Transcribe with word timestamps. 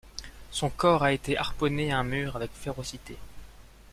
Son 0.49 0.71
corps 0.71 1.03
a 1.03 1.13
été 1.13 1.37
harponné 1.37 1.91
à 1.91 1.99
un 1.99 2.03
mur 2.03 2.35
avec 2.35 2.49
férocité. 2.55 3.17